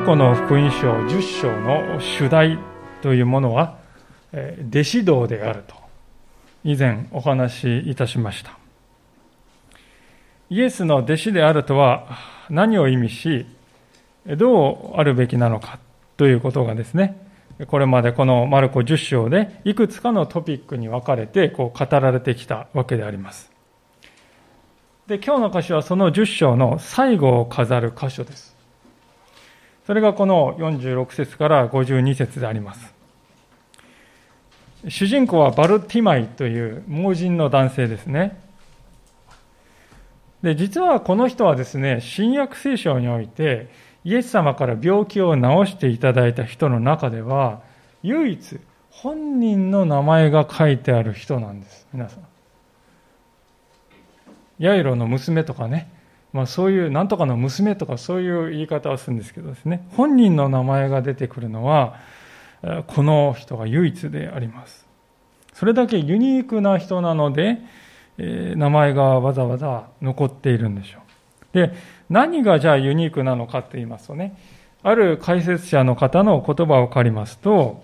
[0.00, 2.58] ルコの福音書10章の主題
[3.02, 3.76] というものは、
[4.70, 5.74] 弟子道であると
[6.64, 8.58] 以前お話しいたしました。
[10.48, 12.06] イエスの弟子であるとは
[12.48, 13.44] 何を意味し、
[14.24, 15.78] どうあるべきなのか
[16.16, 17.20] ということがですね、
[17.66, 23.52] これまでこのマルコ10章でいくつかのトピックに分かれてこう語られてきたわけであります。
[25.08, 28.49] で、今日の箇所はその10章の最後を飾る箇所です。
[29.90, 32.94] それがこの46節から52節であります。
[34.86, 38.40] 主人公はバルティマイという盲人の男性ですね。
[40.44, 43.68] で、実はこの人はですね、新約聖書において、
[44.04, 47.60] イエス様から病気を治していただいた人の中では、
[48.04, 48.60] 唯一
[48.90, 51.88] 本人の名前が書いてある人なんです。
[51.92, 52.24] 皆さん。
[54.60, 55.90] ヤイロの娘とかね、
[56.32, 59.86] まあ、そういうなんとかの娘とかそういう言い方をするんですけどですね。
[59.96, 61.96] 本人の名前が出てくるのは
[62.86, 64.86] この人が唯一であります。
[65.54, 67.58] それだけユニークな人なので、
[68.18, 71.10] 名前がわざわざ残っているんでしょう。
[71.52, 71.74] で
[72.08, 74.36] 何がじゃあユニークなのかと言いますとね
[74.82, 77.82] ある解説者の方の言葉を借りますと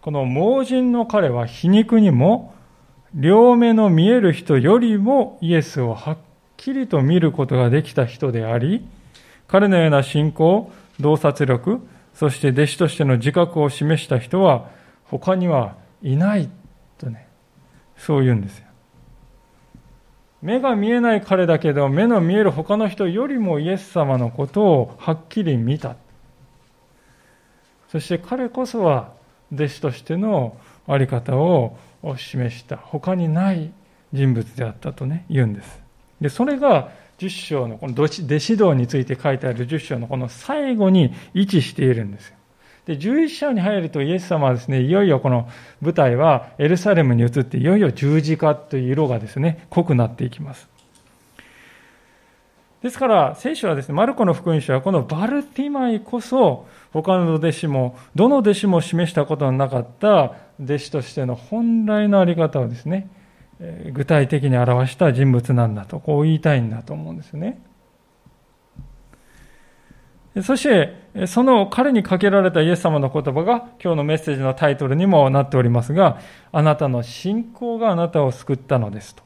[0.00, 2.54] この盲人の彼は皮肉にも
[3.14, 6.18] 両目の見える人よりもイエスをはっ
[6.56, 8.86] きりと見ることができた人であり、
[9.48, 11.80] 彼のような信仰、洞察力、
[12.14, 14.70] そして弟子としての自覚を示した人は
[15.04, 16.48] 他にはいない
[16.98, 17.28] とね、
[17.96, 18.66] そう言うんですよ。
[20.42, 25.96] 目が見えない彼だけど、目の見える他の人よりもイエス様のことをはっきり見た。
[27.88, 29.12] そして彼こそは
[29.52, 30.56] 弟子としての
[30.86, 31.76] 在り方を
[32.16, 33.72] 示した他にない
[34.12, 35.85] 人物であったとね言うんです
[36.20, 42.36] でそれが10章のこの弟子道について書いてある10章のこの最後に位置しているんですよ。
[42.86, 45.48] で11章に入るとイエス様はですねいよいよこの
[45.80, 50.68] 舞台はエルサレムに移っていよいよ十字架という色がですね濃くなっていきます。
[52.82, 63.10] ですから聖書はですねマルコの福音書はこのバルティマイこそ他の弟子もどの弟子も示したことのなかった弟子としての本来の在り方をですね、
[63.92, 67.62] 具体的に表した人物なんだと、こう言いたいんだと思うんですね。
[70.42, 76.20] そして、その彼にかけられたイエス様の言葉が今日のメッセージのタイトルにもなっておりますが、
[76.52, 79.22] あなたの信仰があなたを救ったのですと。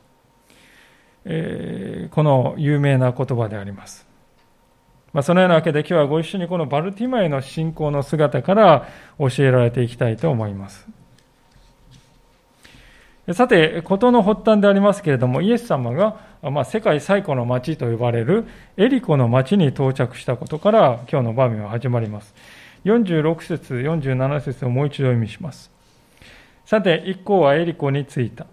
[1.25, 4.07] えー、この有名な言葉であります。
[5.13, 8.89] まあ、そのようなわけで今日はご一緒にこのバルティマイの信仰の姿から
[9.19, 10.87] 教えられていきたいと思います。
[13.35, 18.47] さて、事の発端でありますけれども、イエス様が、まあ、世界最古の町と呼ばれる
[18.77, 22.35] エリコの町に到着したことから今日の場面は始まります。
[22.85, 25.71] 46節、47節をもう一度読みします。
[26.65, 28.47] さて、一行はエリコに着いた。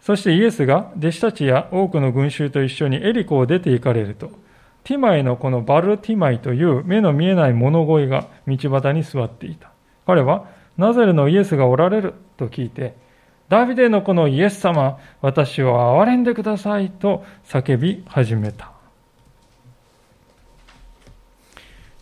[0.00, 4.30] そしてイエスが弟子たちや多くの群衆と一緒にエリコを出て行かれると、
[4.84, 9.70] ティマイのこのバルティマイという目の見えない物乞いが道端に座っていた。
[10.06, 13.05] 彼は、ナザレのイエスがおられると聞いて、
[13.48, 18.72] ダビデのこのイエス様、私を憐れんでくださいと叫び始めた。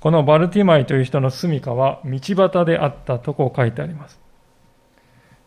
[0.00, 4.20] このバルティマイという人の住処は道端であったとこう書いてあります。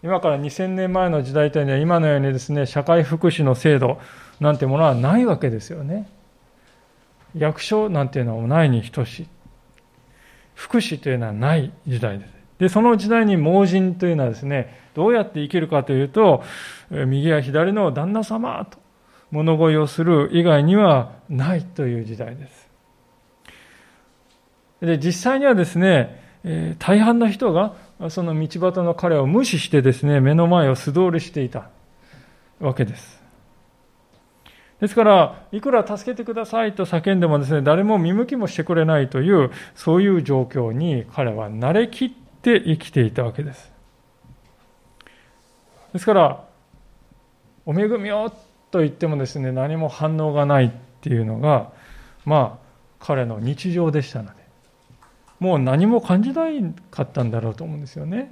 [0.04, 4.00] 今から2000年前の時代というのは今のようにですね、社会福祉の制度
[4.40, 6.10] なんてものはないわけですよね。
[7.36, 9.28] 役所なんていうのはないに等しい。
[10.54, 12.37] 福祉というのはない時代です。
[12.60, 16.44] で、その時代に盲人というのはですね、どうやって生きるかというと、
[16.90, 18.80] 右や左の旦那様と
[19.32, 22.70] 物乞いをする以外にはないという時代です。
[24.82, 26.24] で、実際にはですね、
[26.80, 27.74] 大半の人が
[28.10, 31.70] その道端の彼を無視してですね、目の前を素通りしていた
[32.60, 33.22] わけです。
[34.80, 42.12] ですから、いくら助けてくださいと叫んでもですね、誰も見向きもしてくれないという、そういう状況に彼は慣れきっ
[42.48, 43.74] て生きていたわけです。
[45.92, 46.46] ですから、
[47.66, 48.30] お恵みを
[48.72, 50.72] と言ってもですね、何も反応がないっ
[51.02, 51.74] ていうのが、
[52.24, 52.68] まあ、
[53.00, 54.36] 彼の日常でしたので、
[55.40, 58.32] もう何も感じないかったんだろうと思うんですよね。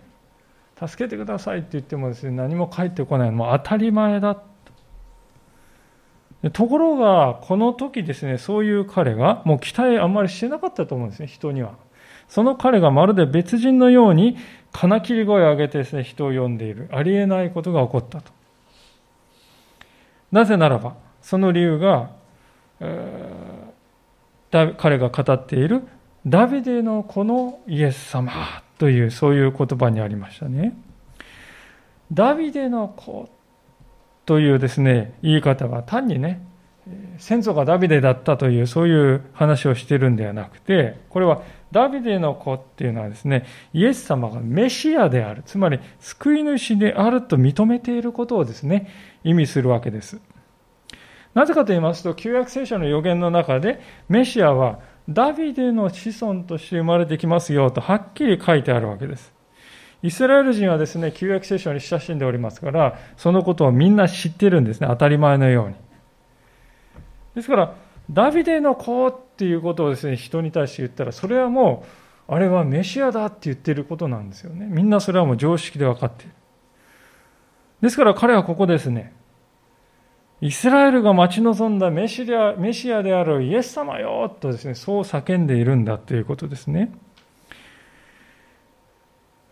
[0.80, 4.42] 助けてくださいって言ってもですね、何も返ってこないのも当たり前だ
[6.54, 11.74] ところが、この時ですね、そういう彼が、もう期待あんまりしてなかったと思うんですね、人には。
[12.28, 14.38] その彼がまるで別人のように
[14.72, 16.90] 金切り声を上げてですね、人を呼んでいる。
[16.92, 18.32] ありえないことが起こったと。
[20.32, 22.10] なぜならば、その理由が、
[22.82, 25.84] えー、彼が語っている
[26.26, 28.32] ダビデの子のイエス様
[28.78, 30.76] というそういう言葉にありましたね。
[32.12, 33.30] ダビデの子
[34.26, 36.42] というですね、言い方は単にね、
[37.18, 41.42] 先祖がダビデだったというそういう話をしてるんではなくて、これは
[41.76, 48.88] ダビデの子っていうのはですね、イエス様がメシアである、つまり救い主であると認めていることをですね、
[49.26, 50.22] 意味するわけです。
[51.34, 54.80] なぜかと言いますと、旧約聖書の予言の中で、メシアは
[55.10, 59.34] ダビデの子孫として生まれてきますよとはっきり書いてあるわけです。
[60.02, 65.76] イスラエル人はですね、旧約聖書に親しんでおりますから、そのことをみんな知ってるんですね、当たり前のように。
[67.36, 67.76] ですから、
[68.10, 71.84] ダビデの子っていうことをですね、人に対して言ったら、それはも
[72.30, 74.66] う、あれはメシアだって言ってることなんですよね。
[74.68, 76.34] みんなそれはもう常識で分かっている。
[77.82, 79.14] ですから彼はここですね、
[80.42, 86.92] イスラエルが待ち望んだメシアメシアであるイエス様よとですね、そう叫んでいるんだということですね。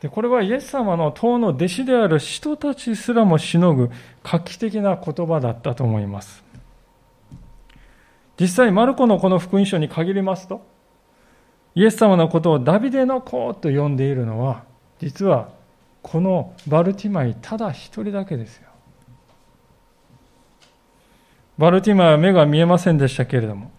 [0.01, 3.89] でこれはイエス様の党の弟子である人たちすらもしのぐ
[4.21, 6.43] 画期的な言葉だったと思います。
[8.39, 10.65] 実際、マルコのこの福音書に限りますと、
[11.75, 14.63] イエス様のことをダビデの子と呼んでいるのは、
[14.99, 15.49] 実は
[16.01, 18.69] このバルティマイただ一人だけですよ。
[21.57, 23.71] バルティマイは目が見えませんでしたけれども、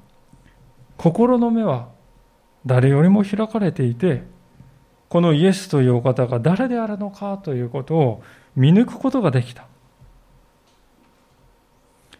[0.96, 1.88] 心の目は
[2.66, 4.22] 誰よりも開かれていて、
[5.08, 8.22] このイエスというお方が誰であるのかということを
[8.56, 9.66] 見抜くことができた。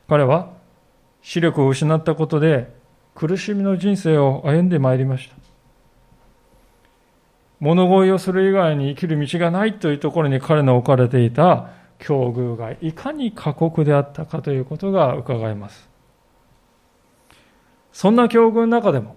[0.08, 0.53] 彼は
[1.24, 2.70] 視力を失ったことで
[3.14, 5.34] 苦しみの人生を歩んでまいりました。
[7.60, 15.88] 物乞いをする以外に生きる道がないというところに彼の置かれていた境遇がいかに過酷であったかということが伺えます。
[17.90, 19.16] そんな境遇の中でも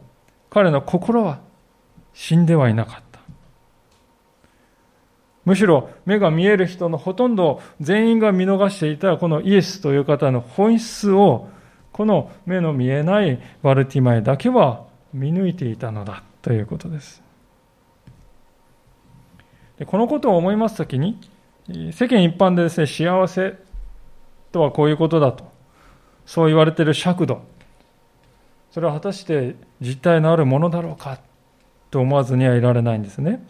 [0.50, 1.42] 彼の心は
[2.14, 3.20] 死んではいなかった。
[5.44, 11.50] むしろ目が見える人のほとんど全員が見逃していたこのイエスという方の本質を
[11.98, 14.86] この目の見えないバルティマイだけは
[15.16, 17.24] 見抜いていたのだということです。
[19.80, 21.20] でこのことを思いますときに
[21.92, 23.56] 世間一般でですね、幸せ
[24.52, 25.52] とはこういうことだと、
[26.28, 27.42] そう言われている尺度、
[28.70, 31.20] それは果たして実体のあるものだろうか
[31.90, 33.44] と思わずにはいられないんですね。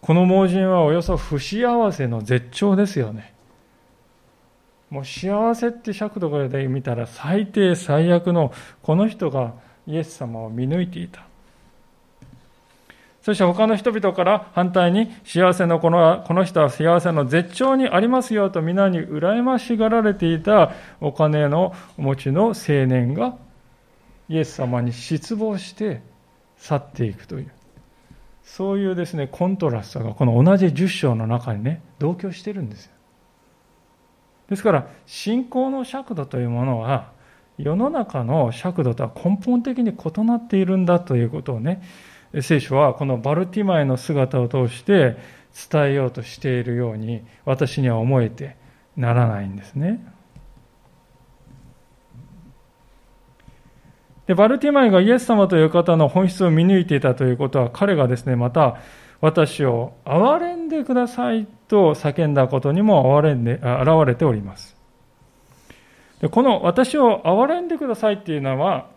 [0.00, 3.33] この盲人はおよそ不幸せの絶頂ですよね。
[4.94, 9.54] もう幸せって尺度からで見たら最低最悪のこの人が
[9.88, 11.26] イエス様を見抜いていた。
[13.20, 20.70] そして他の人々から反対に幸せのこのこの人は幸せの絶頂にありますよと皆に羨ましがられていた
[21.00, 23.36] お金の持ちの青年が
[24.28, 26.02] イエス様に失望して
[26.56, 27.50] 去っていくという
[28.44, 32.93] そういうですねコントラストがこの同じ10章の中にね同居してるんですよ
[34.48, 37.12] ですから信仰の尺度というものは
[37.58, 41.82] 世の中の尺度とは根本的に異なっているんだということをね
[42.40, 45.16] 聖書はこのバルティマイの姿を通して
[45.70, 48.56] 伝えようとしているように私には思えて
[48.96, 50.04] ならないんですね。
[54.26, 58.76] で、バルティマイがイエス様という方の本質を見抜いていたということは、彼がですね、また、
[59.20, 63.62] 私を憐れんでくださいと叫んだことにも憐れんで、現
[64.06, 64.76] れております。
[66.20, 68.88] でこの私を憐れんでくださいっていうのは、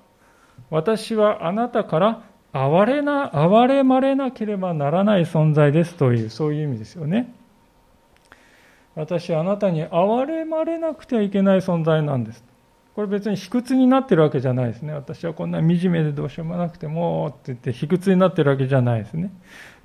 [0.70, 7.34] 私はあなたから哀れな、哀れまれなければならない存在ですという、そういう意味ですよね。
[8.96, 12.44] 私はあなたに哀れまれなくてはいけない存在なんです。
[12.98, 14.92] これ別に卑屈になってるわけじゃないですね。
[14.92, 19.32] 私はこんな惨めでどうしようもなくてもって言って卑屈になってるわけじゃないですね。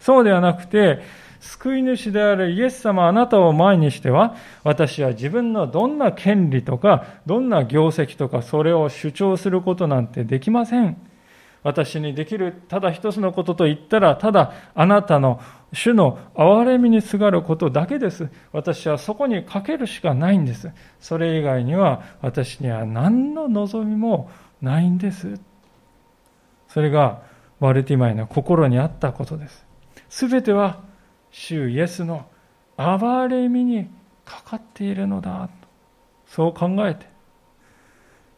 [0.01, 1.01] そうではなくて、
[1.39, 10.97] 救い主であるイエス様あなたを前にしては、私は自分のどんな権利とか、どんな業績とか、それを主張することなんてできません。
[11.63, 15.39] 私にできるただ一つのことと言ったら、ただあなたの
[15.73, 18.29] 主の憐れみにすがることだけです。
[18.53, 20.71] 私はそこにかけるしかないんです。
[21.01, 25.41] それ以外には私には何の望みもないんです。
[26.69, 27.23] それが
[27.59, 29.65] バルティマイの心にあったことです。
[30.11, 30.81] すべては
[31.31, 32.27] 主イエスの
[32.77, 33.89] 憐れみに
[34.25, 35.49] かかっているのだ。
[36.27, 37.07] そう考えて、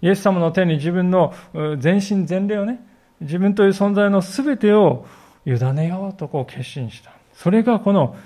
[0.03, 1.35] イエス様の手に自分の
[1.79, 2.81] 全身全霊をね、
[3.21, 5.07] 自分という存在の全てを
[5.47, 7.24] 委ねようとこう決心した。
[7.35, 8.17] それがこの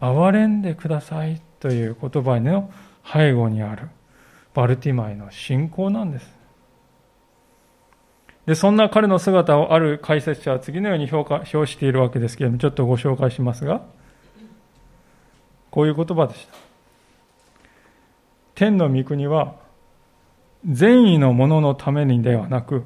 [0.00, 2.70] 憐れんでくださいという言葉の
[3.10, 3.88] 背後にある
[4.54, 6.38] バルティマイの信仰なんです。
[8.46, 13.82] で、そんな彼の姿をある解説者は次のように評価、評しているわけですけれども、ちょっとご紹介しますが、
[15.70, 16.54] こういう言葉でした。
[18.54, 19.56] 天の御国は、
[20.66, 22.84] 善意のもののためにではなく、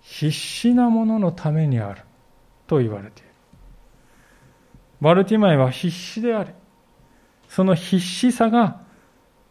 [0.00, 2.02] 必死なもののためにある
[2.68, 3.23] と言われている。
[5.04, 6.50] バルティマイは必死であり、
[7.46, 8.80] その必死さが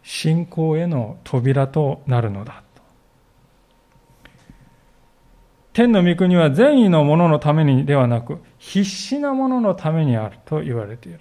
[0.02, 2.64] 信仰への扉となるのだ。
[5.72, 11.20] 天の御国は善意のもののためにではなく、必死なもののためにあると言われている。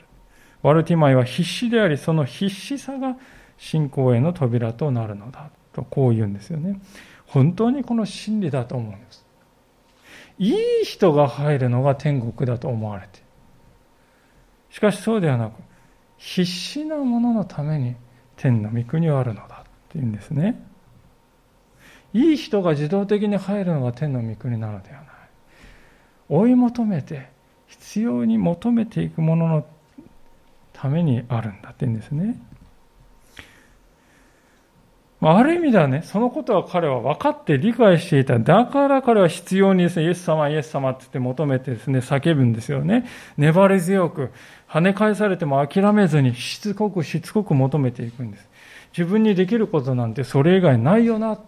[0.62, 3.18] ワルティマイは必死であり、その必死さが
[3.58, 5.50] 信仰への扉となるのだ。
[5.74, 6.80] とこう言うんですよね。
[7.26, 9.26] 本当にこの真理だと思うんです。
[10.38, 13.21] いい人が入るのが天国だと思われて
[14.72, 15.52] しかしそうではなく、
[16.16, 17.94] 必死なもののために
[18.36, 20.60] 天の御国はあるのだっていうんですね。
[22.14, 25.06] いい人が自動的に入るのが天の御国なのではない。
[26.28, 27.28] 追い求めて、
[27.68, 29.66] 必要に求めていくものの
[30.72, 32.40] ためにあるんだって言うんですね。
[35.24, 38.40] ある意味ではね、そのことは彼は分かって理解していた。
[38.40, 43.06] だから彼は必要にですね、イエス様、イエス様って言って求めてですね、叫ぶんですよね。
[43.36, 44.32] 粘り強く、
[44.72, 48.48] 跳ね返されても諦めずに、しつこくしつこく求めていくんです。
[48.96, 51.38] 自分にできることなんてそれ以外ないよな、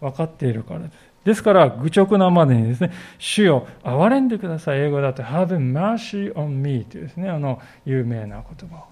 [0.00, 0.92] 分かっているからです。
[1.24, 4.80] ですから、愚直なまでにですね、主よ、憐れんでください。
[4.80, 8.84] 英語だと、have mercy on me というですね、あの、有名な言葉を。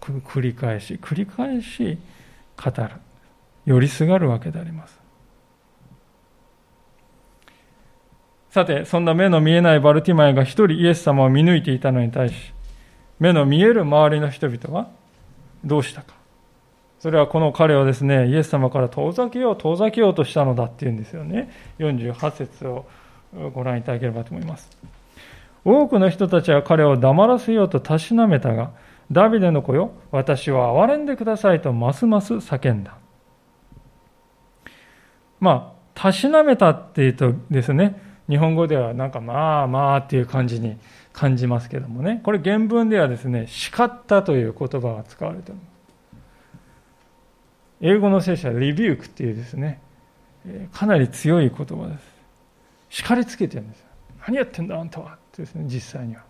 [0.00, 1.98] 繰り返し、繰り返し
[2.56, 2.90] 語る。
[3.64, 4.97] 寄りすがるわけであります。
[8.58, 12.34] さて、そんな目の見えないバルティマイが一人イエス様を見抜いていたのに対し、
[13.20, 14.88] 目の見える周りの人々は
[15.64, 16.14] どうしたか。
[16.98, 21.50] それはこの彼をですね、イエス様から遠ざけよう、遠ざけようとしたのだっていうんですよね。
[21.78, 22.84] 48節を
[23.54, 24.68] ご覧いただければと思います。
[25.64, 28.72] 多くの人たちは彼を黙らせようとたしなめたが、
[29.12, 32.96] ダビデの子よ、私を憐れんでくださいとますます叫んだ。
[35.38, 40.76] まあ、たしなめたっていうとですね、日本語ではなんかまあまあっていう感じに
[41.12, 45.64] 感じますけどもね、これ原文ではですね、叱ったという言葉が使われています。
[47.80, 49.80] 英語の聖書はリビュークっていうですね、
[50.72, 52.18] かなり強い言葉です。
[52.90, 53.84] 叱りつけてるんです。
[54.26, 56.22] 何やってんだあんたはってですね、実際には。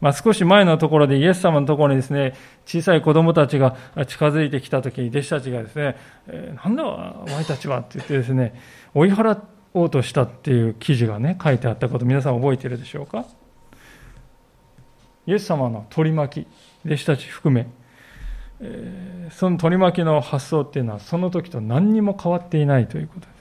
[0.00, 3.76] まあ、少し前のところでイエス様のところにですね、小さい子供たちが
[4.06, 5.96] 近づいてきたときに弟子たちがですね、
[6.28, 8.54] えー、なんだお前たちはって言ってですね、
[8.94, 13.26] 追い払おうとしたっていう記事がね、書いてあったこと皆さん覚えてるでしょうか？
[15.26, 16.46] イエス様の取り巻き、
[16.86, 17.68] 弟子たち含め、
[18.60, 23.38] えー、その取り巻きの発想っていうのはその時と何にも変わっていないということです。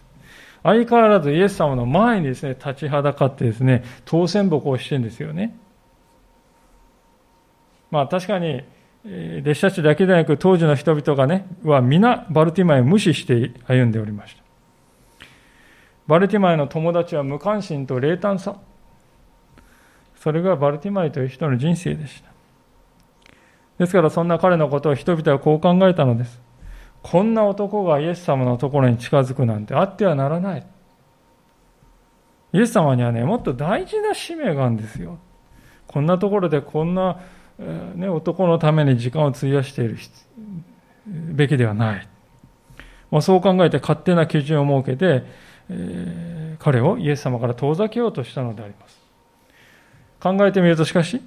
[0.64, 5.58] 相変わらずイエス様の前にですね、立ちはだかってですね、当選木をしてるんですよね。
[7.90, 8.64] まあ確かに、
[9.06, 14.44] 弟子たちだけでなく当時の人々がね、は皆バルティマイを無視して歩んでおりました。
[16.08, 18.56] バルティマイの友達は無関心と冷淡さ。
[20.16, 22.32] それがバルティマイという人の人生でした。
[23.78, 26.42] ですからそんな彼のことを人々はこう考えたのです。
[27.04, 30.66] こんな男がイエス様のところに近づくなんてあってはならない。
[32.54, 35.20] イエス様にはね、もっと大事な使命があるんですよ。
[35.86, 37.20] こんなところでこんな
[37.96, 39.98] ね、男のために時間を費やしている
[41.08, 42.08] べきではない。
[43.10, 45.24] まあ、そう考えて勝手な基準を設けて、
[45.70, 49.00] え、彼をイエス様から遠ざけようとしたのであります。
[50.20, 51.22] 考えてみるとしかし、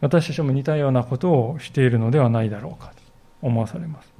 [0.00, 2.94] 私たちも似たようなことをしているのではないだろうかと
[3.42, 4.12] 思わされます。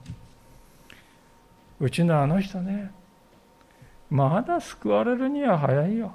[1.78, 2.90] うちのあの人ね、
[4.10, 6.14] まだ救われるには早いよ。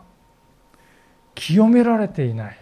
[1.36, 2.58] 清められていない。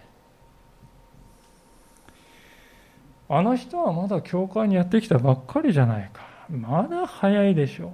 [3.28, 6.22] あの人はまだ教会にやってきたばっかりじゃないか。
[6.50, 7.90] まだ早いでしょう。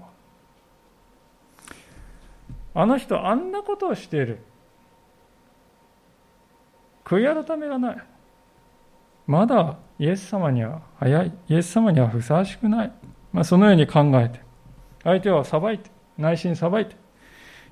[2.77, 4.39] あの人あんなことをしている。
[7.07, 7.97] 悔い改めがない。
[9.27, 11.33] まだイエス様には早い。
[11.49, 12.93] イエス様にはふさわしくない。
[13.33, 14.41] まあ、そのように考えて、
[15.05, 16.97] 相手は裁いて、内心裁いて、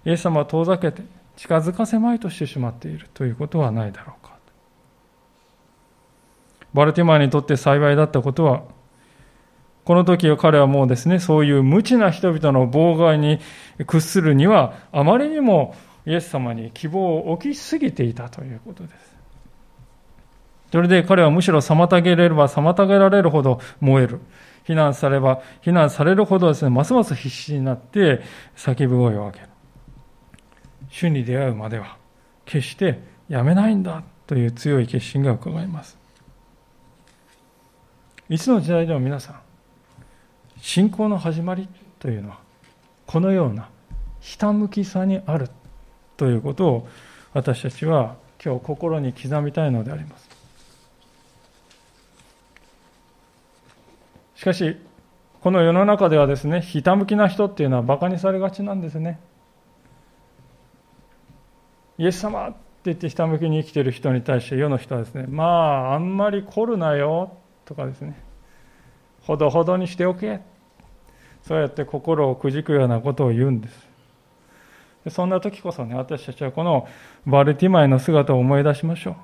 [0.06, 1.02] イエス様は遠ざけて、
[1.36, 4.34] 近づかせまいとしてしまっているということはないだろうか。
[6.72, 8.62] バルティマーにとって幸いだったことは、
[9.84, 13.38] この時彼はもうですね、そういう無知な人々の妨害に
[13.86, 15.74] 屈するには、あまりにも
[16.06, 19.14] イエス様に希望を置きすぎていたということです。
[20.72, 24.20] それで彼はむしろ妨げれれば妨げられるほど燃える。
[24.64, 28.22] 非難されば非難されるほどですね、ますます必死になって
[28.56, 29.48] 叫び声を上げる。
[30.94, 31.96] 主に出会うまでは
[32.44, 35.98] 決してやめないんだという強い決心が伺えます
[38.28, 39.40] いつの時代でも皆さん
[40.64, 41.68] 信仰の始まり
[41.98, 42.38] というのは
[43.06, 43.68] このような
[44.20, 45.50] ひたむきさにある
[46.16, 46.88] ということを
[47.34, 50.26] 私たちは今日心に刻みたいのであります。
[54.36, 54.78] しかし
[55.42, 59.20] この世の中ではですねひたむきな人っていうのはバカにされがちなんですね。
[61.98, 68.18] イエス様って言ってひたむきに生きてる人に対して世の人はですねまああんまり凝るなよとかですね
[69.20, 70.40] ほどほどにしておけ
[71.46, 73.86] そうやって心をくじくようなことを言うんです。
[75.10, 76.88] そんな時こそね私たちはこの
[77.26, 79.14] バルティマイの姿を思い出しましょう。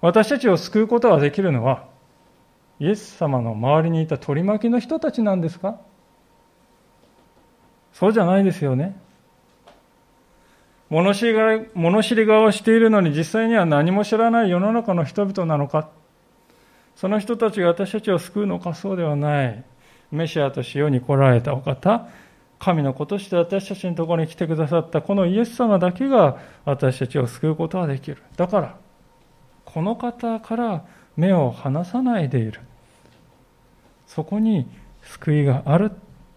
[0.00, 1.84] 私たちを救うことができるのは
[2.80, 5.78] イエス様の周りにいた取り巻きの人たちなんですか？
[7.92, 8.96] そうじゃないですよね。
[10.88, 11.34] 物知り
[11.74, 15.90] 物知り側をしているのに実際には何も知らない世の中の人々なのか？
[17.00, 19.64] その人たちが私たちを救うのかそうではない。
[20.12, 22.06] メシアとし世に来られたお方
[22.58, 28.22] 神の子として私たちのところに来てくださったこのイエス様だけが私たちを救うことができる。
[28.36, 28.76] だから
[29.64, 30.84] この方から
[31.16, 32.60] 目を離さないでいる。
[34.06, 34.66] そこに
[35.02, 35.92] 救いがある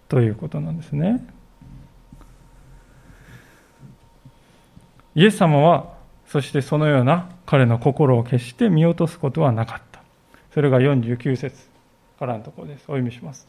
[0.08, 1.27] ということなんですね。
[5.13, 5.93] イエス様は
[6.27, 9.92] そしてそのような彼の心を決して見落とすことはなかった。
[10.53, 11.55] それが49節
[12.19, 12.83] からのところです。
[12.83, 13.48] お読みします。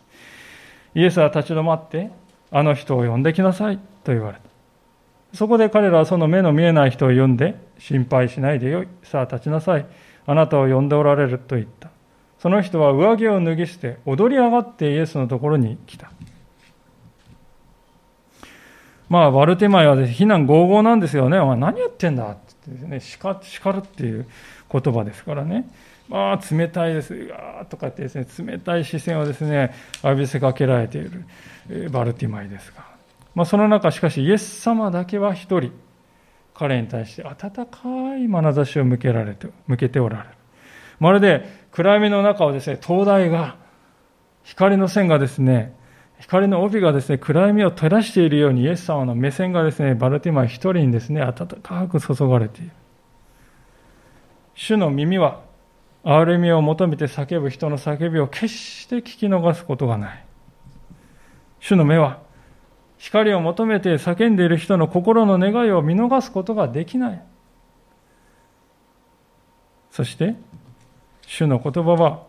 [0.94, 2.11] イエスは立ち止まって
[2.50, 4.44] あの人を呼んできなさいと言われた。
[5.37, 8.88] そこで彼らはその目の見えない人を呼んで心配しないでよい。
[9.02, 9.87] さあ立ちなさい。
[10.26, 11.90] あなたを呼んでおられると言った。
[12.38, 16.11] その人は上着を脱ぎ捨て踊り上がってイエスのところに来た。
[19.09, 21.38] まあ、バルテマイは非難合々なんですよね。
[21.38, 24.26] お前何やってんだってですね、叱るっていう
[24.70, 25.68] 言葉ですからね。
[26.09, 27.14] まあ、冷たいです。
[27.14, 31.25] うわーとかってですね、冷たい視線をですね、浴びせかけられている
[31.90, 32.85] バルティマイですが。
[33.35, 35.73] まあ、その中、しかし、イエス様だけは一人、
[36.55, 40.29] 彼に対して温かい眼差しを向けられて、向けておられる。
[41.01, 43.57] まるで暗闇の中をですね、灯台が、
[44.45, 45.75] 光の線がですね、
[46.21, 52.71] 光の帯がですね、暗闇を照らしているように、イエス様の目線がですね、バルティマイ一人にですね、温かく注がれている。
[54.55, 55.43] 主の耳は、
[56.05, 60.25] 憐れみを求めて叫ぶ人の叫びを決して聞き逃すことがない。
[61.61, 62.19] 主の目は、
[62.99, 67.23] 光を求めて叫んでいる人の心の願いを見逃すことができない。
[69.90, 70.37] そして、
[71.27, 72.25] 主の言葉は、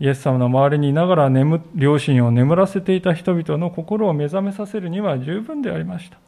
[0.00, 6.18] イエス様の周りにいながら眠両親を眠らせていた人々の心を目覚めさせるには十分でありました。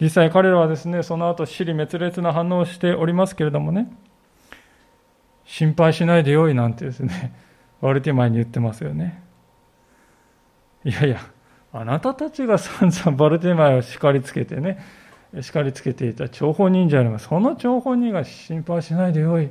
[0.00, 3.90] 実際彼らはですね、その後、死に滅裂な反応をしておりますけれどもね、
[5.48, 7.32] 心配しないでよいなんてですね、
[7.80, 9.22] ワルティマイに言ってますよね。
[10.84, 11.20] いやいや、
[11.72, 14.78] あなたたちが散々バルテマイを叱りつけてね、
[15.40, 17.28] 叱りつけていた張本人じゃあります。
[17.28, 19.50] その張本人が心配しないでよい。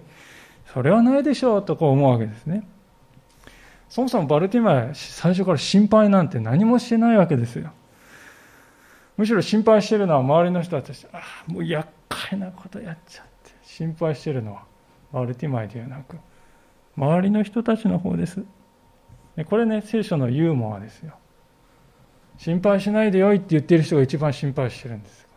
[0.68, 2.68] それはないでしょうとこう思うわけですね。
[3.90, 7.72] そもそもバルティマイ最初から心配なんて何もしてないわけですよ。
[9.18, 14.62] むしろ心配してるのは周りの人たち、ああ、もう厄介なことやっちゃって、心配してるのは
[15.12, 16.18] バルティマイではなく、
[16.96, 18.44] 周りの人たちの方です。
[19.50, 21.14] これね、聖書のユーモアですよ。
[22.38, 25.28] 心配しないでよいって言ってる人が一番心配してるんです。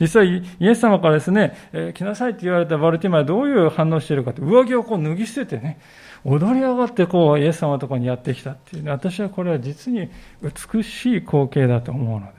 [0.00, 0.28] 実際、
[0.60, 5.80] イエス様からですね、えー、来なさいって言われたバルティマはどういう反応しているかと、上着をこう脱ぎ捨ててね、
[6.24, 10.08] 踊り上がってこう、イエス様のところにやってきたっていう、ね、私はこれは実に
[10.40, 12.38] 美しい光景だと思うのです。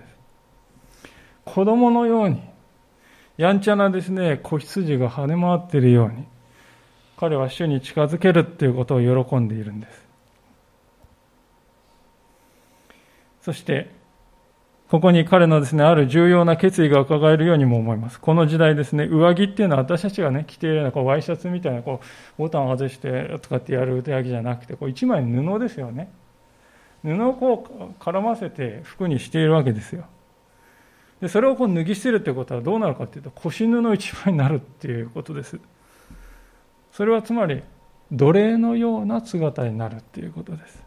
[1.43, 2.41] 子供のように、
[3.39, 6.25] やんちゃなですね、子羊が跳ね回っているように、
[7.17, 10.07] 彼は主に近づけるっていうことを喜んでいるんです。
[13.43, 13.91] そして、
[14.89, 18.19] ここに彼のですね、ある重要な決意が伺えるようにも思います。
[18.19, 26.11] この時代ですね、上着っていうのは私たちがね、着ているようなこうワイシャツみたいなこうボタンを外してとかってやる腕上げじゃなくて、こう一枚布ですよね。
[27.03, 30.03] 布をこう絡ませて服にしているわけですよ。
[31.21, 35.59] で、それをこう脱ぎ捨てるってことはどうなるかっていうと、腰布の一枚になるっていうことです。
[36.91, 37.61] それはつまり、
[38.11, 40.83] 奴隷のような姿になるっていうことです。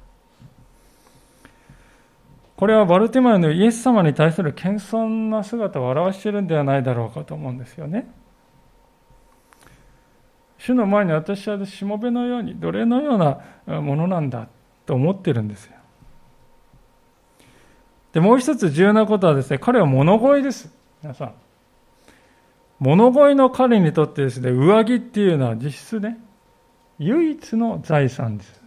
[2.57, 8.09] これはバルテマイのイエス様に対する謙遜な姿を表しているんではないだろうかと思うんですよね。
[10.59, 14.49] 主の前に私は、しもべのように、奴隷のようなものなんだ
[14.87, 15.82] と思ってるんですよ。
[18.13, 20.73] で、もう一つ重要なことはですね、彼は物乞いです。
[21.03, 21.35] 皆さん。
[22.79, 26.19] 物乞いの彼にとってですね、上着っていうのは実質ね、
[26.99, 28.63] 唯一の財産です。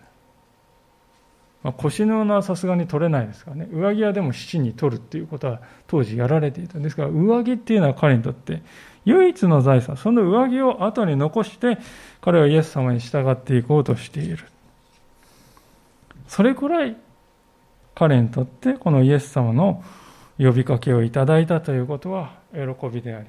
[1.65, 3.67] まあ、腰のはさすがに取れないですからね。
[3.71, 8.61] 上着はでも七に取るっていうことは当時やられていたんですから、上着っていうのは彼にとって
[9.03, 11.79] 唯一の財産、その上着を後に残して
[12.21, 14.45] 彼はイエス様に従っていこうとしている。
[16.27, 16.95] それくらい
[17.95, 19.83] 彼にとってこのイエス様の
[20.37, 23.27] 呼びかけをいただいたということは喜びであり、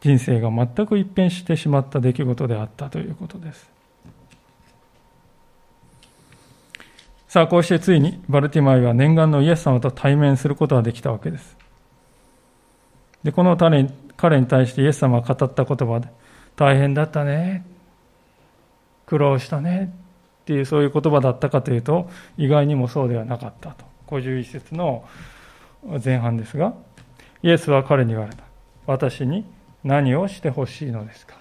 [0.00, 3.70] 人生が全く一変してしまった出来事であったということです。
[7.28, 11.56] さあ、こうしてついにバルティマイは念願のイエス様と対面することができたわけです。
[13.22, 16.08] で、この彼に彼に対してイエス様が語った言葉で、
[16.54, 17.64] 大変だったね、
[19.06, 19.94] 苦労したね、
[20.42, 23.89] っていうそういう言葉だったかというと、意外にもそうではなかったと。
[24.10, 25.04] 51節の
[26.04, 26.74] 前半ですが、
[27.42, 28.42] イエスは彼に言われた。
[28.86, 29.44] 私に
[29.84, 31.36] 何をしてほしいのですか？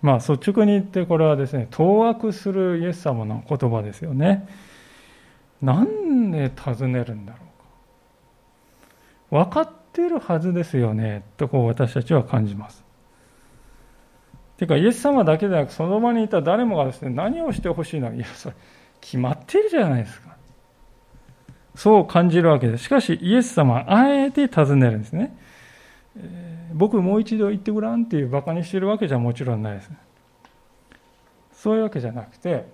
[0.00, 4.48] まあ率直に言ってこれはですね、当惑するイエス様の言葉ですよね。
[5.62, 7.38] なんで尋ねるんだろ
[9.30, 9.44] うか。
[9.44, 12.84] 分かってるはずですよね、とこう私たちは感じます。
[14.56, 18.14] ていうか、イエス様だけでなく、その場にいた誰もがですね、何をしてほしいの？
[18.14, 18.54] いや、それ、
[19.04, 20.34] 決まってるじゃないですか。
[21.74, 22.84] そう感じるわけです。
[22.84, 25.36] しかし、イエス様はあえて尋ねるんですね。
[26.16, 29.90] え、僕もう一度言ってごらんっていう馬鹿にしてるわけじゃもちろんないです。
[31.52, 32.64] そういうわけじゃなくて、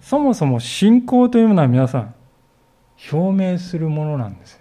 [0.00, 2.14] そもそも信仰というものは皆さん、
[3.12, 4.60] 表明するものなんですよ。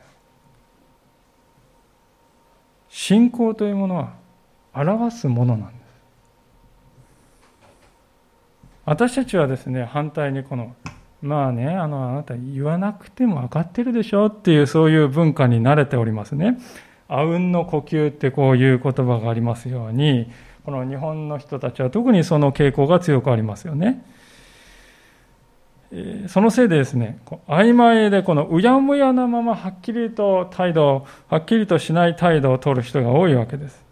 [2.89, 4.13] 信仰というものは
[4.73, 5.86] 表すものなんです。
[8.84, 10.75] 私たちはですね、反対にこの、
[11.25, 16.59] まあね、あの、あなた言わなくても分かってるでしょっていうそういう文化に慣れておりますね。
[17.07, 20.31] あうんの呼吸ってこういう言葉がありますように、
[20.65, 24.05] この日本の人たちは特にその傾向が強くありますよね。
[26.27, 33.83] そのせいでですね、曖昧でこのうやむやなままはっきりと態度、はっきりとしない態度を取る人が多いわけです。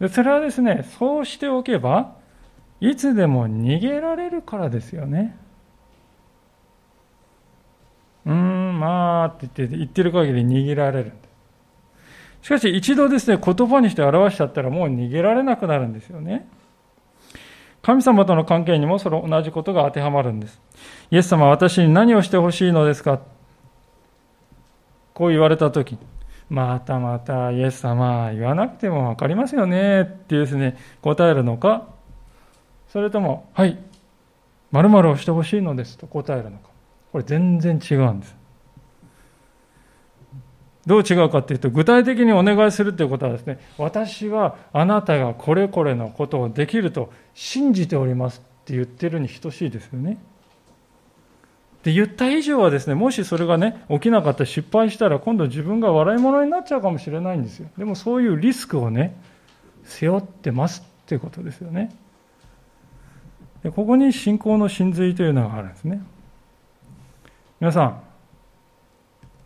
[0.00, 2.12] でそれはですね、そうしておけば、
[2.80, 5.34] いつでも逃げられるからですよね。
[8.26, 11.12] うーん、まあって言って言ってる限り逃げられる。
[12.42, 16.46] しかし一度ですね、言葉にして表しちゃったらもう逃げられなくなるんですよね。
[17.82, 20.60] 神様との関係にもその同じことが当てはまるんです。
[21.10, 23.20] イエス様は私に何をしてほしいのですか？
[25.14, 25.96] こう言われたとき、
[26.50, 31.88] またまたイエス様言わなくても分かりますよねってですね、答えるのか、
[32.88, 33.78] それとも、はい、
[34.72, 36.68] 〇〇をしてほしいのですと答えるのか。
[37.16, 38.36] これ全然違うんです。
[40.84, 50.18] どう違うかっていうと、具体的にお願いするということはですね、私はあなたがこれこれのことをできると信じておりますって言ってるに等しいですよね。
[51.84, 57.70] で、言った以上はですね、もしそれがね、起きなかった失敗したら今度自分が笑い物になっちゃうかもしれないんですよ。
[57.78, 59.18] でもそういうリスクをね、
[59.84, 61.96] 背負ってますっていうことですよね。
[63.62, 66.02] でここに信仰の真髄というのがあるんですね。
[67.60, 68.02] 皆さん、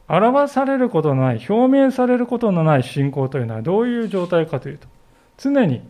[0.08, 4.88] 表されることのない、表明されることのない信仰というのはどういう状態かというと、
[5.38, 5.82] 常に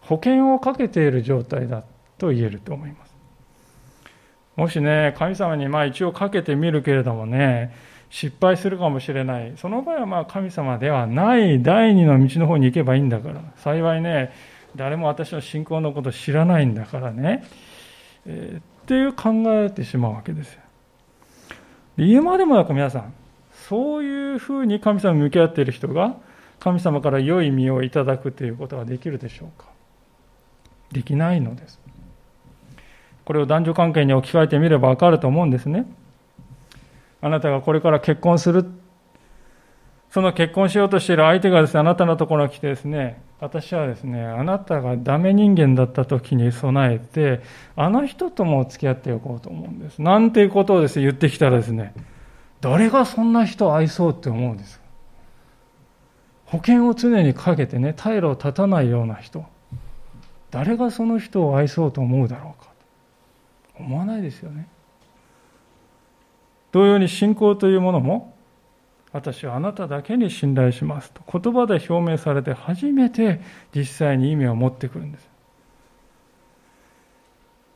[0.00, 1.84] 保険をかけている状態だ
[2.16, 3.14] と言えると思います。
[4.56, 7.74] もしね、神様にまあ一応かけてみるけれどもね、
[8.08, 9.52] 失敗するかもしれない。
[9.56, 13.40] その場合はまあ神様ではない第二の道の方に行けばいいんだから。
[13.56, 14.32] 幸いね、
[14.74, 17.44] 誰も私の信仰のこと知らないんだからね。
[18.26, 20.59] えー、っていう考えてしまうわけですよ。
[22.06, 23.12] 言うまでもなく皆さん、
[23.68, 26.16] そういうふうに神様に向き合っている人が
[26.58, 29.68] 神様から良い実をいただくということができるでしょうか？
[30.92, 31.78] できないのです。
[33.24, 35.86] これを男女関係に置き換えてみれば分かると思うんですね。
[37.20, 38.66] あなたがこれから結婚する。
[40.10, 47.40] その結婚しようとしている相手がですね、あなたのところに来てですね、私はですね、あなたがダメ人間だった時に備えて、
[47.74, 50.02] あの人とも付き合っておこうと思うんです。
[50.02, 51.94] なんていうことをですね、言ってきたらですね、
[52.60, 54.78] 誰がそんな人を愛そうって思うんです
[56.44, 59.44] 保険を常にかけてね、退路を断たないような人。
[60.50, 62.70] 誰がその人を愛そうと思うだろうか？
[63.78, 64.68] 思わないですよね。
[66.72, 68.34] 同様に信仰というものも、
[69.12, 73.40] 私はあなただけに信頼しますと言葉で表明されて初めて
[73.74, 75.28] 実際に意味を持ってくるんです。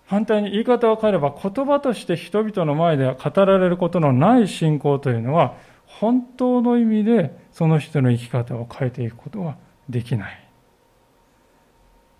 [0.06, 5.54] 反対に言い方を変えれば言葉として人々の前では語られることのない信仰というのは
[5.86, 9.56] 本当の意味でその人の生き方を変えていくことが
[9.88, 10.44] できない。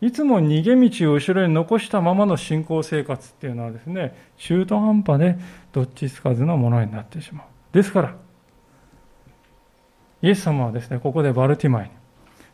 [0.00, 5.38] いつも逃げ道を後ろに残したままの信仰生活っていうのはですね、中途半端で
[5.72, 7.46] どっちつかずのものになってしまう。
[7.72, 8.14] ですから、
[10.24, 11.90] イエス様はですね、ここでバルティマイに、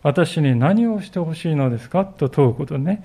[0.02, 3.04] 私に何をしてほしいのですかと問うことでね、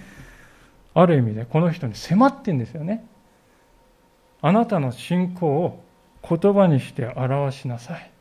[0.96, 3.06] ある意味でこの人に迫ってんですよね。
[4.42, 5.84] あなたの信仰を
[6.28, 8.12] 言葉にして表しなさい。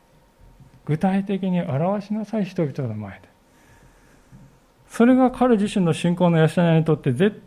[0.85, 3.27] 具体的に表しなさい、人々の前で。
[4.87, 7.41] それが彼自身の信仰の養いにとって絶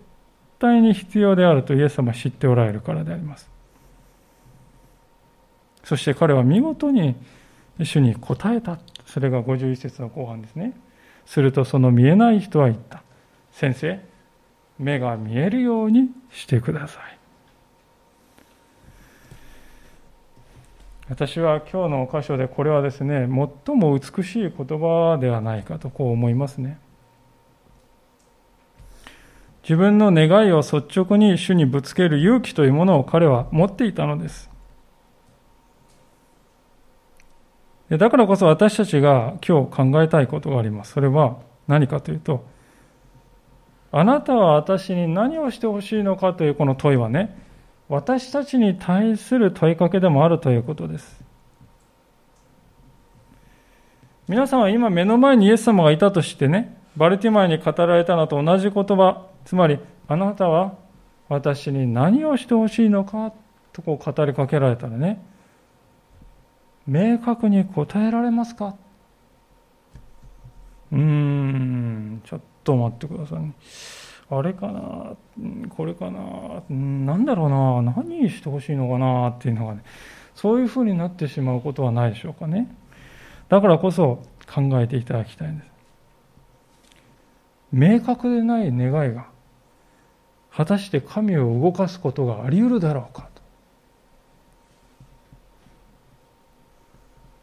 [0.59, 3.49] 対に必要であるとイエス様は知っておられるからであります。
[5.85, 7.15] そして彼は見事に
[7.85, 8.79] 主に答えた。
[9.07, 10.75] それが51節の後半ですね。
[11.27, 13.03] するとその見えない人は言った。
[13.53, 14.01] 先生、
[14.79, 17.19] 目が見えるようにしてください。
[21.09, 23.27] 私は今日の箇所でこれはですね、
[23.67, 26.79] 最も美しい言葉ではないかとこう思いますね。
[29.63, 34.48] 自分の願いを率直に主にぶつける勇気というものを彼は持っていたのです。
[37.91, 40.93] だからこそ私たちが今日考えたいことがあります。
[40.93, 42.45] それは何かというと、
[43.91, 47.39] あなたは私に何をしてほしいのかというこの問いはね、
[47.89, 51.25] 私たちに対する問いかけでもあるということです。
[54.29, 60.75] 皆さんは今目の前にイエス様がいたとしてね、バルティマイに語られたのと同じ言葉、つまり、あなたは
[61.31, 63.33] 私に何をしてほしいのか
[63.73, 65.25] とこう語りかけられたらね、
[66.89, 68.75] 明確に答えられますか？
[70.91, 73.53] うーん、ちょっと待ってください、ね。
[74.31, 75.17] あれかな、
[75.69, 79.83] これかな、なんだろうな、何してほしいのかなっていうのがね、
[80.35, 82.75] そういうふうになってしまうことはないでしょうかね。
[83.51, 85.71] だからこそ考えていただきたいんです。
[87.71, 89.27] 明確でない願いが、
[90.51, 93.29] 果たして神を動かすことがあり得るだろうか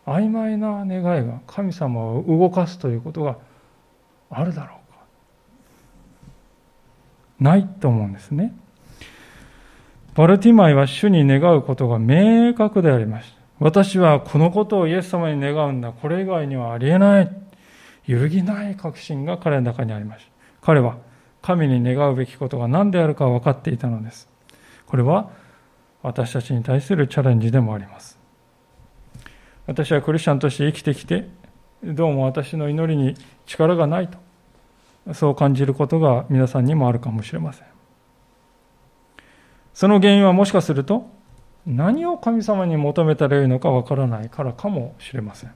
[0.06, 3.38] 曖昧な願いが神様を動かすということが
[4.30, 5.00] あるだろうか
[7.40, 8.54] ないと思うんですね。
[10.14, 13.36] バルティマイは主に願うことが明確でありました。
[13.60, 15.92] 私はこのことをイエス様に願うんだ。
[15.92, 17.32] これ以外にはありえない。
[18.06, 20.32] 揺るぎない確信が彼の中にありました。
[20.62, 20.98] 彼は
[21.42, 24.30] 神に願うべきことが何であるか分かっていたのです。
[24.88, 25.32] これは
[26.02, 28.25] 私たちに対するチャレンジでもあります。
[29.68, 31.28] 私はクリスチャンとして生きてきて、
[31.84, 35.14] どうも私の祈りに力がないと。
[35.14, 37.68] そう感じることが皆さんにもあるかもしれません。
[39.74, 41.10] その原因はもしかすると、
[41.66, 45.52] 何を神様に求めたらよいのかわからないからかもしれません。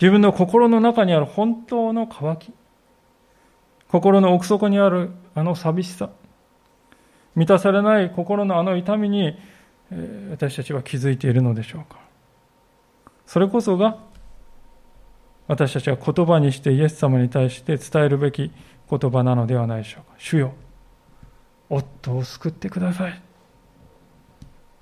[0.00, 2.54] 自分の心の中にある本当の渇き、
[3.88, 6.10] 心の奥底にあるあの寂しさ、
[7.34, 9.36] 満たされない心のあの痛みに
[10.30, 11.98] 私たちは気づいているのでしょうか？
[13.26, 13.98] それこそが
[15.48, 18.52] 私たちは言葉にしてイエス様に対して伝えるべき
[18.88, 20.14] 言葉なのではないでしょうか？
[20.18, 20.52] 主よ、
[21.68, 23.20] 夫を救ってください。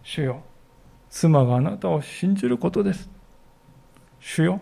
[0.03, 0.43] 主よ、
[1.09, 3.09] 妻があなたを信じることです。
[4.21, 4.61] 主よ、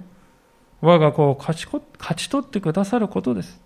[0.80, 3.60] 我が子を勝ち勝ち取ってくださることです。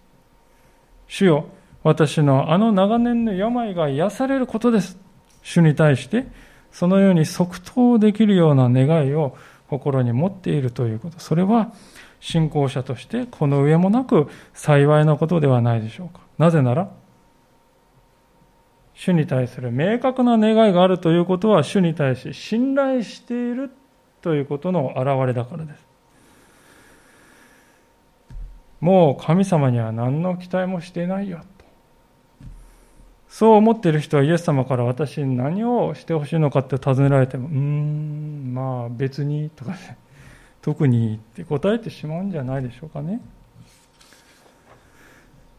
[1.08, 1.46] 主よ、
[1.82, 4.98] 私のあの長年の病が癒されることです。
[5.42, 6.26] 主に対して、
[6.72, 9.36] そのように即答できるような願いを
[9.68, 11.20] 心に持っているということ。
[11.20, 11.72] それは、
[12.20, 16.20] 信仰者としてこの上もなく幸いなことではないでしょうか。
[16.38, 16.90] なぜなら、
[18.94, 23.70] 主に対する明確な願いがあるということは、主に対し信頼している
[24.20, 25.90] ということの表れだからです。
[28.80, 31.40] もう神様には何の期待もしてないよ。
[33.30, 39.96] そう思っている人はイエス様から私に何をしてほしいのかって尋ねられても、うん、まあ別にとかね。
[40.60, 43.20] 特にって答えてしまうんじゃないでしょうかね。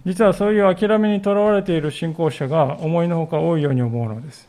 [0.06, 4.48] 実はそういう諦めにとらわれている信仰者が思いのほか多いように思うのです。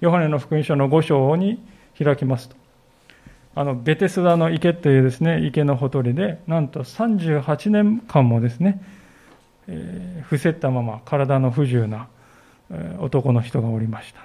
[0.00, 1.62] ヨハネの福音書の5章に
[2.02, 2.56] 開きますと、
[3.54, 8.80] あのベテスダの池というですね池のほとりで、なんと38年間もですね、
[9.66, 12.08] えー、伏せったまま体の不自由な
[13.00, 14.20] 男の人がおりました。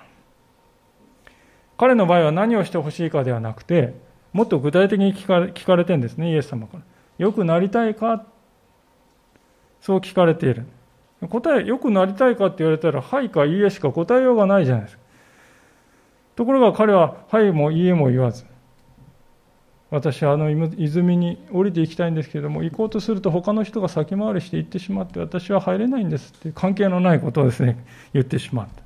[1.78, 3.96] 彼の場合は何をしてほしいかではなくて、
[4.34, 6.84] もっと具体的に聞かれ聞かれてるんですね、イエス様から。
[7.18, 8.26] よくなりたいか？
[9.82, 10.66] そう聞かれている。
[11.30, 15.04] 答え、良くなりたいかって言われたら、はいかいいえしか答えようがないじゃないですか。
[16.36, 18.46] ところが彼は、はいもいいえも言わず、
[19.92, 28.84] 私はあの泉に降りていきたいんですけれども、行こうとすると他の人が先回りして行ってしまって、私は入れないんですって関係のないことをですね、 言ってしまった。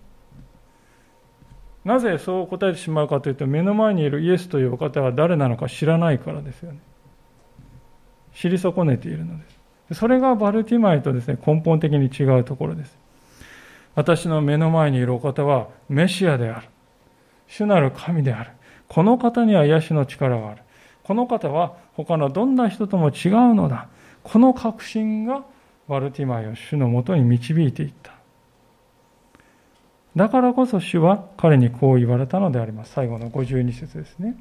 [1.86, 6.80] なぜそう答えてしまうかというと、目の前にいるイエスというお方が誰なのか知らないからですよね。
[8.36, 9.44] 知り損ねているので
[9.94, 10.00] す。
[10.00, 12.98] それがバルティマイとですね、根本的に違うところです。
[13.96, 16.68] 私の目の前にいるお方はメシアである。
[17.48, 18.52] 主なる神である。
[18.88, 20.62] この方には癒しの力がある。
[21.10, 23.88] この方は他のどんな人とも違うのだ。
[24.22, 25.44] この確信が
[25.88, 28.14] バルティマイを主のもとに導いていった。
[30.16, 32.94] だからこそ主は彼にこう言われたのであります。
[32.94, 34.36] 最後の52節ですね。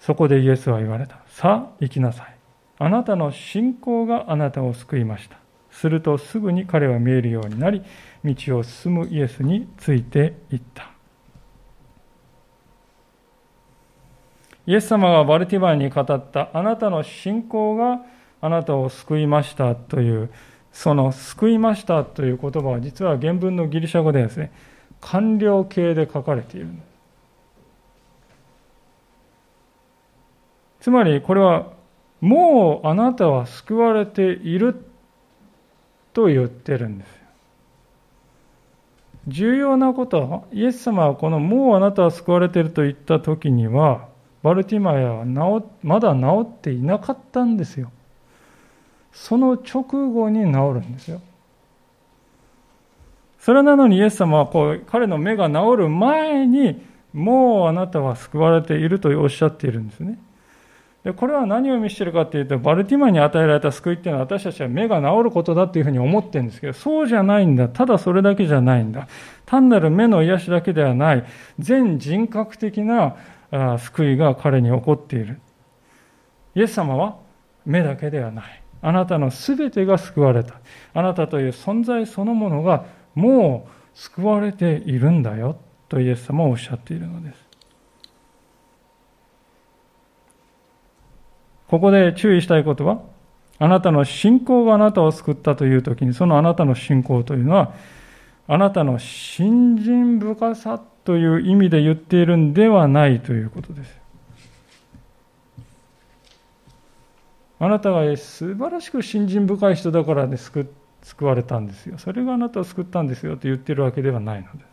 [0.00, 1.20] そこでイエスは言われた。
[1.28, 2.34] さあ、行きなさい。
[2.78, 5.36] あなたの信仰があなたを救いました。
[5.70, 7.82] するとすぐに彼は見えるようになり、
[8.24, 10.95] 道を進むイエスについていった。
[14.66, 18.00] イエス様がバルティマイに語ったあなたの信仰が
[18.40, 20.30] あなたを救いましたという
[20.72, 24.52] その救いましたという言葉は実は原文のギリシャ語でですね
[25.00, 26.68] 完了形で書かれている
[30.80, 31.72] つまりこれは
[32.20, 34.84] もうあなたは救われている
[36.12, 37.10] と言ってるんです
[39.28, 44.08] 重要なことはイエス様はこのもうあなたは救われていると言った時には
[44.46, 47.90] バルティマヤは治まだ治っていなかったんですよ。
[49.12, 51.20] その直後に治るんですよ。
[53.40, 56.80] それなのにイエス様はこう彼の目が治る前に
[57.12, 60.16] もうあなたは救われているとおっしゃっているんですね。
[61.02, 67.68] でこれは何を見せてるかというと、バルティマに与えられた救いっていうのは私たちは目が治ることだというふうに思ってるんですけど、そうじゃないんだ。
[67.68, 69.08] ただそれだけじゃないんだ。
[69.44, 71.24] 単なる目の癒しだけではない、
[71.58, 73.16] 全人格的な
[73.78, 75.40] 救いが彼に起こっている。
[76.54, 77.18] イエス様は
[77.64, 78.62] 目だけではない。
[78.82, 80.60] あなたのすべてが救われた。
[80.94, 87.46] あなたという存在そのものがもう救われているんだよとイエス様はおっしゃっているのです。
[91.68, 93.00] ここで注意したいことは、
[93.58, 97.74] あなたの信仰があなたを救ったという時に、そのあなたの信仰というのは、
[98.48, 103.98] あなたの信心深さという意味で言っているんではないということです。
[107.58, 110.68] あなたが素晴らしく信心深い人だからで救
[111.02, 111.98] 救われたんですよ。
[111.98, 114.66] それがあなたを救ったんですよと言ってるわけではないのです。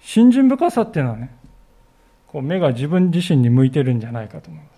[0.00, 1.34] 信心深さっていうのはね、
[2.26, 4.72] こう目が自分自身に向いてるんじゃないかと思います。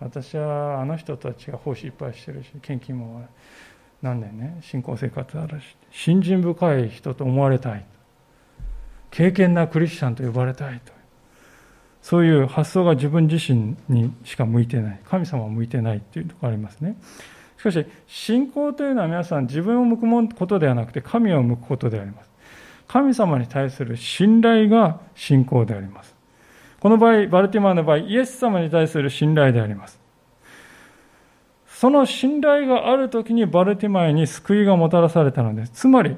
[0.00, 3.28] 私はあの人たちが奉仕いっぱいしてるし、献金も
[4.02, 7.84] 何年ね、信仰生活あるし、信心深い人と思われたい。
[9.10, 10.92] 敬虔なクリスチャンと呼ばれたいと。
[12.00, 15.00] そういう発想が自分自身にしか向いてない。
[15.04, 16.96] 神様は向いてないっていうところがありますね。
[17.58, 22.30] しかし、信仰というのは皆さん自分を向くことではなくて神を向くことであります。
[22.88, 26.16] 神様に対する信頼が信仰であります。
[26.80, 29.99] この場合、バルティマーの場合、イエス様に対する信頼であります。
[31.80, 35.72] その信頼がある時にバルティマーに救いがもたらされたのです。
[35.72, 36.14] つまり、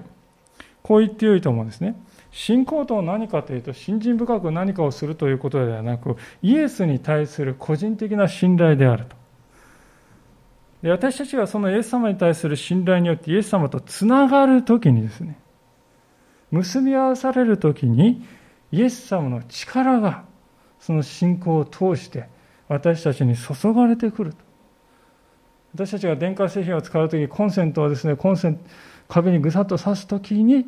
[0.82, 1.94] こう言ってよいと思うんですね。
[2.32, 9.14] 信仰とは何かというと、信心深く何かをするということではなく、イエスに対する個人的な信頼であると。
[10.82, 15.38] で私たちがそのイエス様に対する信頼によってイエス様とつながるときにですね、
[16.50, 18.26] 結び合わされるときに、
[18.72, 20.24] イエス様の力が
[20.80, 22.26] その信仰を通して
[22.66, 24.51] 私たちに注がれてくると。
[25.74, 28.64] 私たちが電化製品を使うとき、コンセントをですね、コンセント、
[29.08, 30.66] 壁にぐさっと刺すときに、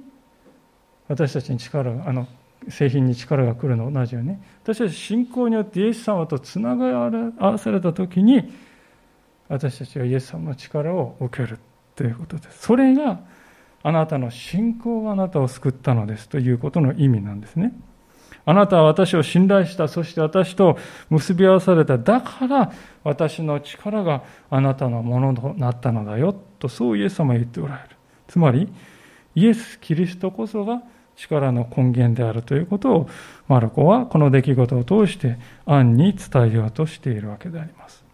[1.09, 2.27] 私たちに力が、あの、
[2.69, 8.53] 製品に力が来るの同じように、ね、私たち信仰によってイエス様とつながわされたときに、
[9.49, 11.59] 私たちはイエス様の力を受ける
[11.95, 12.63] ということです。
[12.63, 13.21] それが、
[13.83, 17.75] あなたの信仰があなたを救ったのですということの意味なんですね。
[18.47, 20.79] あなたは私を信頼した、そして私と
[21.09, 21.97] 結び合わされた。
[21.97, 22.73] だから
[23.03, 26.35] 私の力があなたのものとなったのだよ。
[26.59, 27.97] とそうイエス様は言っておられる。
[28.29, 28.69] つまり、
[29.35, 30.83] イエス・キリストこそが
[31.17, 33.09] 力の根源であるということを
[33.49, 38.05] マルコはこの出来事を通して暗に伝えようとしているわけであります。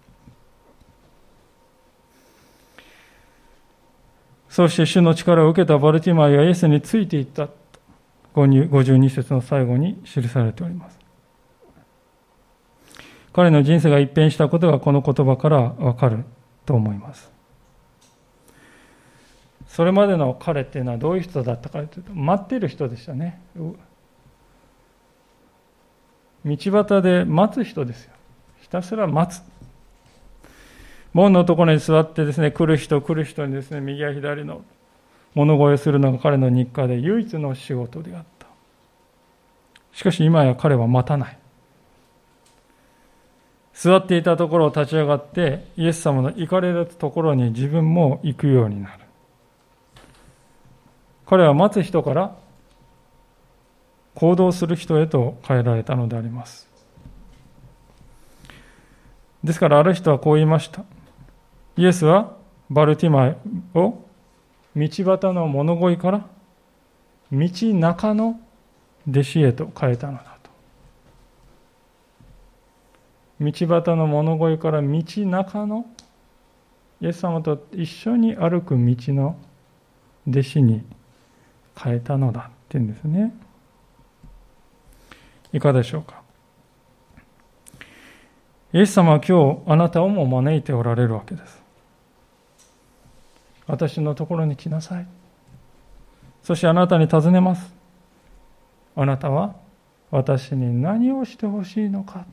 [4.48, 7.48] そして主の力を受けたバルティマイはイエスについていった
[8.34, 10.98] 52節の最後に記されております。
[13.32, 16.24] 彼の人生が一変したことがこの言葉からわかる
[16.66, 17.30] と思います。
[19.70, 23.76] それまでの彼っていうのはどういう人だったかというと待っている人でしたね道
[26.44, 28.12] 端で待つ人ですよ
[28.60, 29.42] ひたすら待つ
[31.12, 34.62] 門のところに座ってですね来る人来る人にですね右や左の
[35.34, 38.46] 物乞いするのが彼の日課で唯一の仕事であった
[39.92, 41.38] しかし今や彼は待たない
[43.74, 49.04] 座っていたところを立ち上がってイエス様の行かれるところに自分も行くようになる
[51.26, 52.36] 彼は待つ人から
[54.14, 56.68] 行動する人へと変えられたのであります。
[59.44, 60.82] ですからある人はこう言いました。
[61.76, 62.36] イエスは
[62.68, 63.36] バルティマイ
[63.74, 64.04] を
[64.76, 66.26] 道端の物乞いから
[67.32, 68.40] 道中の
[69.08, 70.50] 弟子へと変えたのだと。
[73.40, 75.86] 道端の物乞いから道中の
[77.00, 79.36] イエス様と一緒に歩く道の
[80.28, 80.84] 弟子に
[81.76, 83.34] 変えたのだって言うんですね。
[85.52, 86.20] いかがでしょうか。
[88.72, 91.59] イエス様は今日あなたをも招いておられるわけです。
[93.70, 95.06] 私のところに来なさい。
[96.42, 97.72] そしてあなたに尋ねます。
[98.96, 99.54] あなたは
[100.10, 102.26] 私に何をしてほしいのか。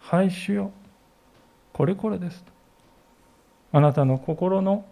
[0.00, 0.72] はい、主よ。
[1.72, 2.44] これこれです。
[3.72, 4.84] あなたの心の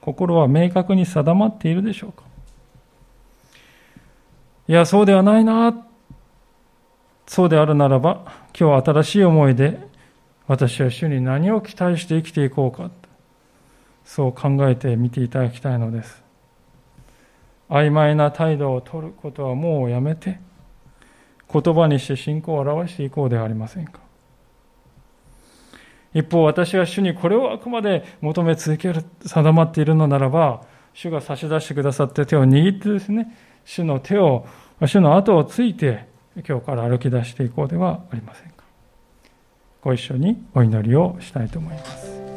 [0.00, 2.24] 心は明確に定まっているでしょうか
[4.66, 5.86] いや、そうではないな。
[7.26, 8.24] そうであるならば、
[8.58, 9.78] 今日新しい思いで
[10.48, 12.90] 私は主に何を期待して生きていこうか。
[14.04, 16.22] そう考えてみていただきたいのです。
[17.68, 20.40] 曖昧な態度を取ることはもうやめて、
[21.52, 24.00] 言葉にして信仰を表していこうではありませんか。
[26.12, 34.46] 一方、私は主にこれをあくまで求め続ける、定まっているのならば、主が差し出してくださって手を握ってですね、主の手を、
[34.84, 36.08] 主の後をついて、
[36.48, 38.64] 今日から歩き出していこうではありませんか。
[39.82, 42.29] ご一緒にお祈りをしたいと思います。